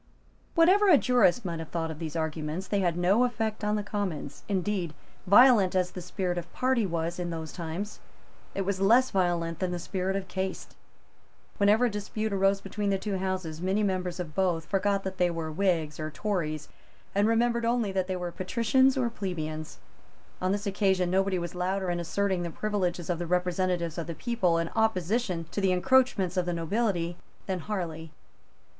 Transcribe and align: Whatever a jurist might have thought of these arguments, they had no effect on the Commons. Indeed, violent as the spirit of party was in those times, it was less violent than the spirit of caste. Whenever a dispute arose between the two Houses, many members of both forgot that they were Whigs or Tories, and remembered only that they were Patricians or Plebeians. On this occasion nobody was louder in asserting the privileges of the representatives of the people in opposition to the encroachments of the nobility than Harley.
Whatever 0.55 0.89
a 0.89 0.97
jurist 0.97 1.45
might 1.45 1.59
have 1.59 1.69
thought 1.69 1.91
of 1.91 1.99
these 1.99 2.15
arguments, 2.15 2.67
they 2.67 2.79
had 2.79 2.97
no 2.97 3.23
effect 3.23 3.63
on 3.63 3.75
the 3.75 3.83
Commons. 3.83 4.41
Indeed, 4.49 4.95
violent 5.27 5.75
as 5.75 5.91
the 5.91 6.01
spirit 6.01 6.39
of 6.39 6.51
party 6.53 6.87
was 6.87 7.19
in 7.19 7.29
those 7.29 7.53
times, 7.53 7.99
it 8.55 8.61
was 8.63 8.81
less 8.81 9.11
violent 9.11 9.59
than 9.59 9.69
the 9.69 9.77
spirit 9.77 10.15
of 10.15 10.27
caste. 10.27 10.75
Whenever 11.57 11.85
a 11.85 11.89
dispute 11.91 12.33
arose 12.33 12.61
between 12.61 12.89
the 12.89 12.97
two 12.97 13.19
Houses, 13.19 13.61
many 13.61 13.83
members 13.83 14.19
of 14.19 14.33
both 14.33 14.65
forgot 14.65 15.03
that 15.03 15.17
they 15.19 15.29
were 15.29 15.51
Whigs 15.51 15.99
or 15.99 16.09
Tories, 16.09 16.67
and 17.13 17.27
remembered 17.27 17.63
only 17.63 17.91
that 17.91 18.07
they 18.07 18.15
were 18.15 18.31
Patricians 18.31 18.97
or 18.97 19.11
Plebeians. 19.11 19.77
On 20.41 20.51
this 20.51 20.65
occasion 20.65 21.11
nobody 21.11 21.37
was 21.37 21.53
louder 21.53 21.91
in 21.91 21.99
asserting 21.99 22.41
the 22.41 22.49
privileges 22.49 23.07
of 23.11 23.19
the 23.19 23.27
representatives 23.27 23.99
of 23.99 24.07
the 24.07 24.15
people 24.15 24.57
in 24.57 24.69
opposition 24.69 25.45
to 25.51 25.61
the 25.61 25.71
encroachments 25.71 26.37
of 26.37 26.47
the 26.47 26.53
nobility 26.53 27.17
than 27.45 27.59
Harley. 27.59 28.11